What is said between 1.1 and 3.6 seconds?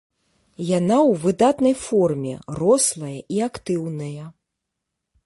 выдатнай форме, рослая і